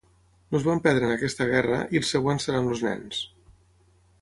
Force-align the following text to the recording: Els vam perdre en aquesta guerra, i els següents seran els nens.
Els 0.59 0.63
vam 0.67 0.79
perdre 0.87 1.07
en 1.09 1.13
aquesta 1.17 1.47
guerra, 1.51 1.81
i 1.97 2.01
els 2.01 2.11
següents 2.15 2.49
seran 2.49 2.73
els 2.73 2.85
nens. 2.89 3.21